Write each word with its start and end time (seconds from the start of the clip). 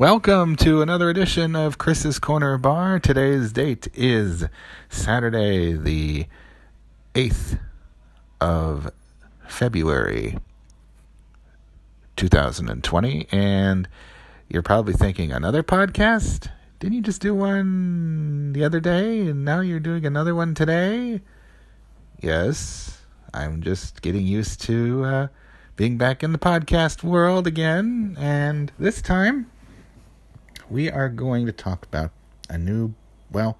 Welcome 0.00 0.56
to 0.56 0.80
another 0.80 1.10
edition 1.10 1.54
of 1.54 1.76
Chris's 1.76 2.18
Corner 2.18 2.56
Bar. 2.56 3.00
Today's 3.00 3.52
date 3.52 3.86
is 3.92 4.46
Saturday, 4.88 5.74
the 5.74 6.24
8th 7.14 7.60
of 8.40 8.90
February 9.46 10.38
2020. 12.16 13.26
And 13.30 13.86
you're 14.48 14.62
probably 14.62 14.94
thinking, 14.94 15.32
another 15.32 15.62
podcast? 15.62 16.48
Didn't 16.78 16.94
you 16.94 17.02
just 17.02 17.20
do 17.20 17.34
one 17.34 18.54
the 18.54 18.64
other 18.64 18.80
day 18.80 19.26
and 19.26 19.44
now 19.44 19.60
you're 19.60 19.80
doing 19.80 20.06
another 20.06 20.34
one 20.34 20.54
today? 20.54 21.20
Yes, 22.22 23.02
I'm 23.34 23.60
just 23.60 24.00
getting 24.00 24.26
used 24.26 24.62
to 24.62 25.04
uh, 25.04 25.28
being 25.76 25.98
back 25.98 26.22
in 26.22 26.32
the 26.32 26.38
podcast 26.38 27.02
world 27.02 27.46
again. 27.46 28.16
And 28.18 28.72
this 28.78 29.02
time, 29.02 29.50
we 30.70 30.88
are 30.90 31.08
going 31.08 31.46
to 31.46 31.52
talk 31.52 31.84
about 31.84 32.12
a 32.48 32.56
new, 32.56 32.94
well, 33.30 33.58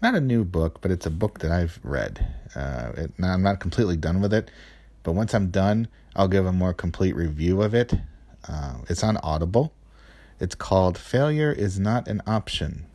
not 0.00 0.14
a 0.14 0.20
new 0.20 0.44
book, 0.44 0.80
but 0.80 0.90
it's 0.90 1.04
a 1.04 1.10
book 1.10 1.40
that 1.40 1.50
I've 1.50 1.80
read. 1.82 2.26
Uh, 2.54 2.92
it, 2.96 3.12
I'm 3.22 3.42
not 3.42 3.58
completely 3.58 3.96
done 3.96 4.20
with 4.20 4.32
it, 4.32 4.50
but 5.02 5.12
once 5.12 5.34
I'm 5.34 5.50
done, 5.50 5.88
I'll 6.14 6.28
give 6.28 6.46
a 6.46 6.52
more 6.52 6.72
complete 6.72 7.16
review 7.16 7.60
of 7.60 7.74
it. 7.74 7.94
Uh, 8.48 8.76
it's 8.88 9.02
on 9.02 9.16
Audible. 9.18 9.72
It's 10.38 10.54
called 10.54 10.96
Failure 10.96 11.52
is 11.52 11.78
Not 11.78 12.06
an 12.06 12.22
Option. 12.26 12.86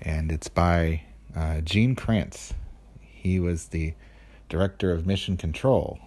And 0.00 0.32
it's 0.32 0.48
by 0.48 1.02
uh, 1.36 1.60
Gene 1.60 1.94
Kranz. 1.94 2.54
He 3.00 3.38
was 3.40 3.66
the 3.66 3.94
director 4.48 4.92
of 4.92 5.06
Mission 5.06 5.36
Control. 5.36 5.98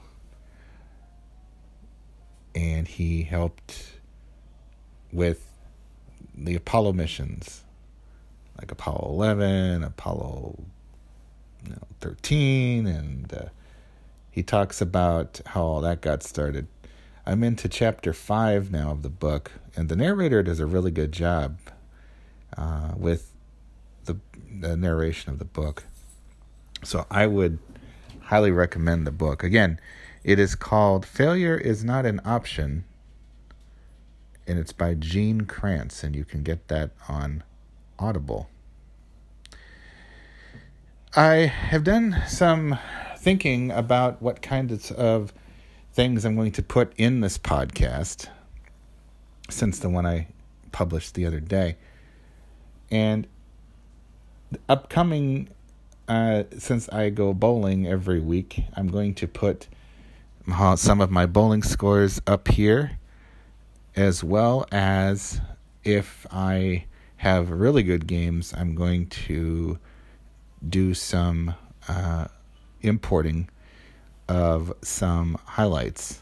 And 2.56 2.88
he 2.88 3.24
helped 3.24 3.97
with 5.18 5.50
the 6.36 6.54
Apollo 6.54 6.94
missions, 6.94 7.64
like 8.60 8.72
Apollo 8.72 9.10
11, 9.10 9.84
Apollo 9.84 10.60
you 11.66 11.72
know, 11.72 11.88
13, 12.02 12.86
and 12.86 13.34
uh, 13.34 13.46
he 14.30 14.44
talks 14.44 14.80
about 14.80 15.42
how 15.48 15.64
all 15.64 15.82
that 15.82 16.02
got 16.02 16.22
started. 16.22 16.68
I'm 17.26 17.44
into 17.44 17.68
chapter 17.68 18.14
5 18.14 18.72
now 18.72 18.92
of 18.92 19.02
the 19.02 19.10
book, 19.10 19.54
and 19.76 19.90
the 19.90 19.96
narrator 19.96 20.44
does 20.44 20.60
a 20.60 20.68
really 20.68 20.92
good 20.92 21.12
job 21.12 21.58
uh, 22.56 22.94
with 22.96 23.32
the, 24.06 24.18
the 24.62 24.78
narration 24.78 25.32
of 25.32 25.40
the 25.40 25.46
book. 25.46 25.86
So 26.84 27.08
I 27.10 27.26
would 27.26 27.58
highly 28.22 28.52
recommend 28.52 29.08
the 29.08 29.12
book. 29.12 29.44
Again, 29.44 29.80
it 30.24 30.38
is 30.38 30.54
called 30.54 31.08
Failure 31.08 31.58
is 31.58 31.84
Not 31.84 32.06
an 32.06 32.22
Option 32.24 32.84
and 34.48 34.58
it's 34.58 34.72
by 34.72 34.94
Gene 34.94 35.42
Kranz, 35.42 36.04
and 36.04 36.16
you 36.16 36.24
can 36.24 36.42
get 36.42 36.70
that 36.70 36.92
on 37.10 37.44
Audible. 38.00 38.50
I 41.16 41.48
have 41.48 41.84
done 41.84 42.24
some 42.28 42.80
thinking 43.18 43.72
about 43.72 44.22
what 44.22 44.42
kinds 44.42 44.92
of 44.92 45.34
things 45.92 46.24
I'm 46.24 46.36
going 46.36 46.52
to 46.54 46.64
put 46.64 46.94
in 46.96 47.22
this 47.22 47.38
podcast 47.38 48.30
since 49.50 49.80
the 49.80 49.90
one 49.90 50.06
I 50.06 50.28
published 50.72 51.16
the 51.16 51.26
other 51.26 51.40
day. 51.40 51.76
And 52.90 53.28
upcoming, 54.70 55.50
uh, 56.08 56.44
since 56.58 56.88
I 56.90 57.10
go 57.10 57.34
bowling 57.34 57.88
every 57.88 58.20
week, 58.20 58.64
I'm 58.76 58.88
going 58.88 59.14
to 59.16 59.28
put 59.28 59.68
some 60.76 61.02
of 61.02 61.12
my 61.12 61.26
bowling 61.26 61.64
scores 61.64 62.22
up 62.26 62.48
here 62.48 63.00
as 63.98 64.24
well 64.24 64.68
as 64.72 65.42
if 65.84 66.28
I 66.32 66.86
have 67.18 67.50
really 67.50 67.82
good 67.82 68.06
games, 68.06 68.54
I'm 68.56 68.76
going 68.76 69.08
to 69.08 69.80
do 70.68 70.94
some 70.94 71.56
uh, 71.88 72.28
importing 72.82 73.50
of 74.30 74.72
some 74.84 75.40
highlights. 75.46 76.22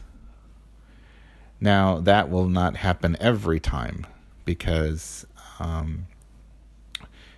Now, 1.60 2.00
that 2.00 2.30
will 2.30 2.48
not 2.48 2.76
happen 2.76 3.16
every 3.20 3.60
time 3.60 4.06
because, 4.46 5.26
um, 5.60 6.06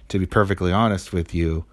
to 0.09 0.19
be 0.21 0.27
perfectly 0.27 0.73
honest 0.73 1.13
with 1.13 1.35
you, 1.35 1.65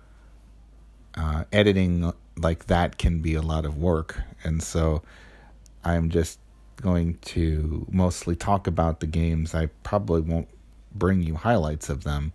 uh, 1.16 1.44
editing 1.52 2.12
like 2.38 2.66
that 2.66 2.98
can 2.98 3.20
be 3.20 3.36
a 3.36 3.42
lot 3.42 3.66
of 3.66 3.78
work. 3.78 4.22
And 4.44 4.62
so 4.62 5.04
I'm 5.84 6.10
just 6.10 6.40
going 6.76 7.18
to 7.22 7.86
mostly 7.90 8.36
talk 8.36 8.68
about 8.68 9.00
the 9.00 9.08
games. 9.08 9.56
I 9.56 9.68
probably 9.84 10.22
won't 10.22 10.50
bring 10.94 11.24
you 11.24 11.36
highlights 11.36 11.90
of 11.90 12.04
them, 12.04 12.34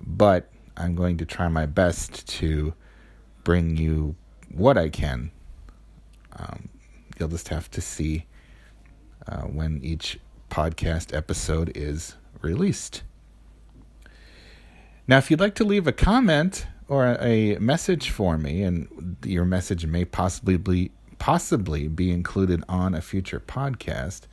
but 0.00 0.50
I'm 0.76 0.94
going 0.94 1.18
to 1.18 1.24
try 1.24 1.48
my 1.48 1.66
best 1.66 2.26
to 2.38 2.74
bring 3.44 3.76
you 3.76 4.16
what 4.52 4.76
I 4.78 4.88
can. 4.88 5.30
Um, 6.36 6.68
you'll 7.18 7.28
just 7.28 7.48
have 7.48 7.70
to 7.72 7.80
see 7.80 8.26
uh, 9.26 9.42
when 9.42 9.80
each 9.82 10.18
podcast 10.50 11.14
episode 11.16 11.72
is 11.76 12.16
released. 12.40 13.02
Now, 15.06 15.18
if 15.18 15.30
you'd 15.30 15.40
like 15.40 15.54
to 15.56 15.64
leave 15.64 15.86
a 15.86 15.92
comment 15.92 16.66
or 16.88 17.16
a 17.20 17.56
message 17.58 18.10
for 18.10 18.38
me, 18.38 18.62
and 18.62 19.16
your 19.24 19.44
message 19.44 19.86
may 19.86 20.04
possibly 20.04 20.56
be 20.56 20.90
possibly 21.24 21.88
be 21.88 22.10
included 22.10 22.62
on 22.68 22.94
a 22.94 23.00
future 23.00 23.40
podcast, 23.40 24.24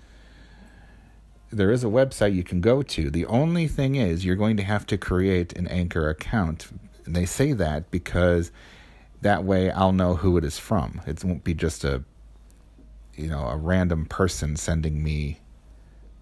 there 1.49 1.71
is 1.71 1.85
a 1.85 1.87
website 1.87 2.35
you 2.35 2.43
can 2.43 2.59
go 2.59 2.81
to. 2.81 3.09
The 3.09 3.25
only 3.27 3.65
thing 3.69 3.95
is, 3.95 4.25
you're 4.25 4.35
going 4.35 4.57
to 4.57 4.63
have 4.63 4.85
to 4.87 4.97
create 4.97 5.53
an 5.53 5.69
Anchor 5.69 6.09
account. 6.09 6.67
And 7.05 7.15
they 7.15 7.25
say 7.25 7.53
that 7.53 7.89
because 7.91 8.51
that 9.21 9.45
way 9.45 9.71
I'll 9.71 9.93
know 9.93 10.15
who 10.15 10.35
it 10.35 10.43
is 10.43 10.59
from. 10.59 10.99
It 11.07 11.23
won't 11.23 11.45
be 11.45 11.53
just 11.53 11.85
a, 11.85 12.03
you 13.15 13.29
know, 13.29 13.47
a 13.47 13.55
random 13.55 14.05
person 14.05 14.57
sending 14.57 15.01
me 15.01 15.39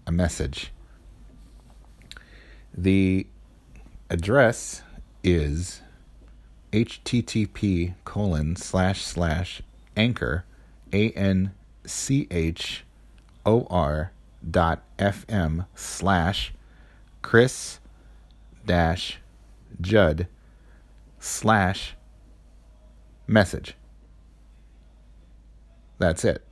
a 0.06 0.12
message. 0.12 0.70
The 2.72 3.26
address 4.08 4.84
is 5.24 5.82
http 6.72 7.94
colon 8.04 8.54
slash 8.54 9.02
slash 9.02 9.62
anchor 9.96 10.44
a 10.92 11.10
N 11.10 11.52
C 11.84 12.26
H 12.30 12.84
O 13.44 13.66
R 13.70 14.12
dot 14.48 14.82
FM 14.98 15.66
slash 15.74 16.52
Chris 17.22 17.80
dash 18.66 19.18
Judd 19.80 20.26
slash 21.18 21.94
message. 23.26 23.74
That's 25.98 26.24
it. 26.24 26.44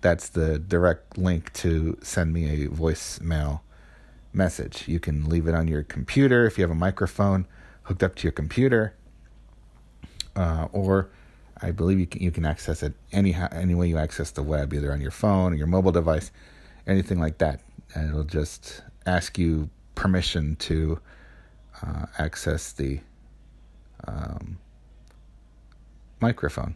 That's 0.00 0.28
the 0.28 0.58
direct 0.58 1.16
link 1.16 1.52
to 1.54 1.96
send 2.02 2.32
me 2.32 2.64
a 2.64 2.68
voicemail 2.68 3.60
message. 4.32 4.88
You 4.88 5.00
can 5.00 5.28
leave 5.28 5.46
it 5.46 5.54
on 5.54 5.68
your 5.68 5.82
computer 5.82 6.46
if 6.46 6.58
you 6.58 6.62
have 6.62 6.70
a 6.70 6.74
microphone 6.74 7.46
hooked 7.84 8.02
up 8.02 8.14
to 8.16 8.24
your 8.24 8.32
computer, 8.32 8.94
uh, 10.36 10.68
or 10.72 11.08
I 11.62 11.70
believe 11.70 12.00
you 12.00 12.06
can, 12.06 12.20
you 12.20 12.30
can 12.30 12.44
access 12.44 12.82
it 12.82 12.92
any 13.12 13.34
any 13.52 13.74
way 13.74 13.88
you 13.88 13.96
access 13.96 14.30
the 14.32 14.42
web, 14.42 14.74
either 14.74 14.92
on 14.92 15.00
your 15.00 15.12
phone 15.12 15.52
or 15.52 15.56
your 15.56 15.68
mobile 15.68 15.92
device, 15.92 16.30
anything 16.86 17.20
like 17.20 17.38
that, 17.38 17.60
and 17.94 18.08
it'll 18.08 18.24
just 18.24 18.82
ask 19.06 19.38
you 19.38 19.70
permission 19.94 20.56
to 20.56 20.98
uh, 21.82 22.06
access 22.18 22.72
the 22.72 23.00
um, 24.06 24.58
microphone, 26.20 26.74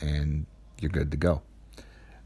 and 0.00 0.46
you're 0.80 0.90
good 0.90 1.10
to 1.10 1.16
go. 1.16 1.42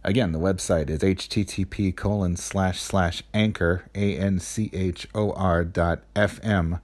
Again, 0.03 0.33
the 0.33 0.39
website 0.39 0.89
is 0.89 1.01
http 1.01 1.95
colon 1.95 2.37
slash 2.37 2.81
slash 2.81 3.23
anchor 3.35 3.85
a 3.95 4.17
n 4.17 4.39
c 4.39 4.71
h 4.73 5.07
o 5.15 5.33
r 5.33 5.65
dot 5.65 6.03
fm 6.15 6.81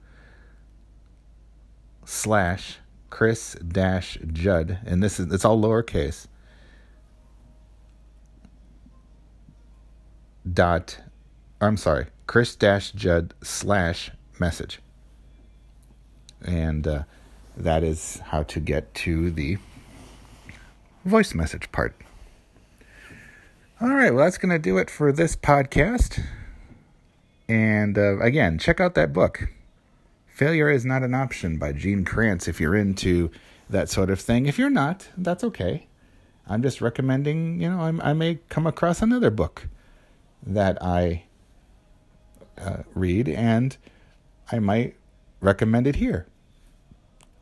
slash 2.04 2.78
Chris 3.10 3.54
dash 3.54 4.18
Judd, 4.32 4.78
and 4.84 5.02
this 5.02 5.18
is 5.20 5.32
it's 5.32 5.44
all 5.44 5.60
lowercase. 5.60 6.26
Dot, 10.50 10.98
I'm 11.60 11.76
sorry, 11.76 12.06
Chris 12.26 12.54
dash 12.54 12.92
Judd 12.92 13.34
slash 13.42 14.10
message, 14.38 14.80
and 16.44 16.86
uh, 16.86 17.02
that 17.56 17.82
is 17.82 18.18
how 18.26 18.42
to 18.44 18.60
get 18.60 18.94
to 18.94 19.30
the 19.30 19.58
voice 21.04 21.34
message 21.34 21.70
part. 21.72 21.94
All 23.80 23.88
right, 23.88 24.14
well, 24.14 24.24
that's 24.24 24.38
to 24.48 24.58
do 24.58 24.78
it 24.78 24.88
for 24.88 25.12
this 25.12 25.36
podcast. 25.36 26.24
And 27.48 27.98
uh, 27.98 28.18
again, 28.20 28.58
check 28.58 28.80
out 28.80 28.94
that 28.94 29.12
book. 29.12 29.48
Failure 30.36 30.68
is 30.68 30.84
Not 30.84 31.02
an 31.02 31.14
Option 31.14 31.56
by 31.56 31.72
Gene 31.72 32.04
Kranz 32.04 32.46
if 32.46 32.60
you're 32.60 32.76
into 32.76 33.30
that 33.70 33.88
sort 33.88 34.10
of 34.10 34.20
thing. 34.20 34.44
If 34.44 34.58
you're 34.58 34.68
not, 34.68 35.08
that's 35.16 35.42
okay. 35.42 35.86
I'm 36.46 36.60
just 36.60 36.82
recommending, 36.82 37.58
you 37.58 37.70
know, 37.70 37.80
I'm, 37.80 38.02
i 38.02 38.12
may 38.12 38.40
come 38.50 38.66
across 38.66 39.00
another 39.00 39.30
book 39.30 39.66
that 40.46 40.76
I 40.82 41.24
uh, 42.58 42.82
read, 42.92 43.30
and 43.30 43.78
I 44.52 44.58
might 44.58 44.96
recommend 45.40 45.86
it 45.86 45.96
here. 45.96 46.26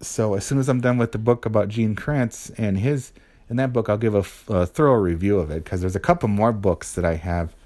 So 0.00 0.34
as 0.34 0.46
soon 0.46 0.60
as 0.60 0.68
I'm 0.68 0.80
done 0.80 0.96
with 0.96 1.10
the 1.10 1.18
book 1.18 1.44
about 1.44 1.70
Gene 1.70 1.96
Kranz 1.96 2.52
and 2.56 2.78
his, 2.78 3.10
in 3.50 3.56
that 3.56 3.72
book, 3.72 3.88
I'll 3.88 3.98
give 3.98 4.14
a, 4.14 4.24
a 4.52 4.66
thorough 4.66 5.00
review 5.00 5.40
of 5.40 5.50
it 5.50 5.64
because 5.64 5.80
there's 5.80 5.96
a 5.96 6.00
couple 6.00 6.28
more 6.28 6.52
books 6.52 6.92
that 6.92 7.04
I 7.04 7.16
have 7.16 7.56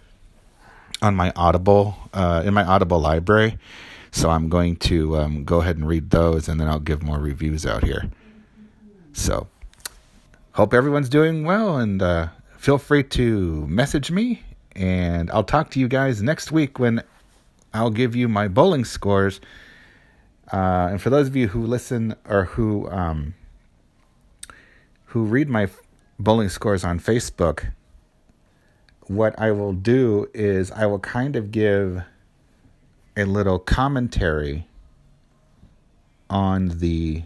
on 1.02 1.14
my 1.14 1.34
Audible, 1.36 1.98
uh, 2.14 2.44
in 2.46 2.54
my 2.54 2.64
Audible 2.64 2.98
library. 2.98 3.58
So 4.10 4.30
I'm 4.30 4.48
going 4.48 4.76
to 4.76 5.16
um, 5.16 5.44
go 5.44 5.60
ahead 5.60 5.76
and 5.76 5.86
read 5.86 6.10
those, 6.10 6.48
and 6.48 6.60
then 6.60 6.68
I'll 6.68 6.80
give 6.80 7.02
more 7.02 7.18
reviews 7.18 7.66
out 7.66 7.84
here. 7.84 8.10
So 9.12 9.48
hope 10.52 10.72
everyone's 10.74 11.08
doing 11.08 11.44
well, 11.44 11.76
and 11.76 12.00
uh, 12.02 12.28
feel 12.56 12.78
free 12.78 13.02
to 13.04 13.66
message 13.66 14.10
me, 14.10 14.42
and 14.74 15.30
I'll 15.30 15.44
talk 15.44 15.70
to 15.70 15.80
you 15.80 15.88
guys 15.88 16.22
next 16.22 16.50
week 16.52 16.78
when 16.78 17.02
I'll 17.74 17.90
give 17.90 18.16
you 18.16 18.28
my 18.28 18.48
bowling 18.48 18.84
scores. 18.84 19.40
Uh, 20.52 20.88
and 20.90 21.02
for 21.02 21.10
those 21.10 21.26
of 21.26 21.36
you 21.36 21.48
who 21.48 21.62
listen 21.66 22.14
or 22.26 22.44
who 22.44 22.88
um, 22.90 23.34
who 25.06 25.24
read 25.24 25.48
my 25.48 25.68
bowling 26.18 26.48
scores 26.48 26.84
on 26.84 26.98
Facebook, 26.98 27.72
what 29.06 29.38
I 29.38 29.50
will 29.52 29.72
do 29.72 30.28
is 30.34 30.70
I 30.70 30.86
will 30.86 30.98
kind 30.98 31.36
of 31.36 31.50
give 31.50 32.02
a 33.18 33.26
little 33.26 33.58
commentary 33.58 34.68
on 36.30 36.68
the 36.78 37.24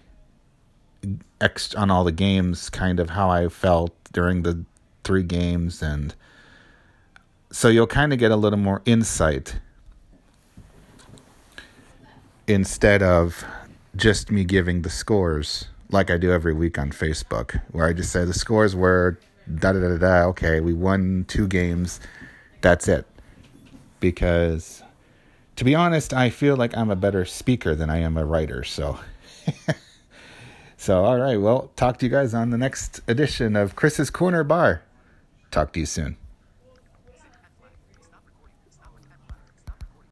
ex 1.40 1.74
on 1.74 1.90
all 1.90 2.04
the 2.04 2.12
games, 2.12 2.70
kind 2.70 2.98
of 2.98 3.10
how 3.10 3.28
I 3.28 3.48
felt 3.48 3.92
during 4.12 4.42
the 4.42 4.64
three 5.04 5.22
games, 5.22 5.82
and 5.82 6.14
so 7.50 7.68
you'll 7.68 7.86
kind 7.86 8.12
of 8.12 8.18
get 8.18 8.30
a 8.30 8.36
little 8.36 8.58
more 8.58 8.80
insight 8.86 9.58
instead 12.46 13.02
of 13.02 13.44
just 13.94 14.30
me 14.30 14.44
giving 14.44 14.82
the 14.82 14.90
scores 14.90 15.66
like 15.90 16.10
I 16.10 16.16
do 16.16 16.32
every 16.32 16.54
week 16.54 16.78
on 16.78 16.90
Facebook, 16.90 17.60
where 17.72 17.86
I 17.86 17.92
just 17.92 18.10
say 18.10 18.24
the 18.24 18.32
scores 18.32 18.74
were 18.74 19.18
da 19.54 19.72
da 19.72 19.80
da 19.80 19.96
da. 19.98 20.24
Okay, 20.28 20.60
we 20.60 20.72
won 20.72 21.26
two 21.28 21.46
games. 21.46 22.00
That's 22.62 22.88
it. 22.88 23.06
Because, 24.00 24.82
to 25.62 25.64
be 25.64 25.76
honest, 25.76 26.12
I 26.12 26.28
feel 26.28 26.56
like 26.56 26.76
I'm 26.76 26.90
a 26.90 26.96
better 26.96 27.24
speaker 27.24 27.76
than 27.76 27.88
I 27.88 27.98
am 27.98 28.16
a 28.16 28.24
writer. 28.24 28.64
So, 28.64 28.98
so 30.76 31.04
all 31.04 31.20
right. 31.20 31.40
Well, 31.40 31.70
talk 31.76 31.98
to 31.98 32.06
you 32.06 32.10
guys 32.10 32.34
on 32.34 32.50
the 32.50 32.58
next 32.58 33.00
edition 33.06 33.54
of 33.54 33.76
Chris's 33.76 34.10
Corner 34.10 34.42
Bar. 34.42 34.82
Talk 35.52 35.72
to 35.74 35.78
you 35.78 35.86
soon. 35.86 36.16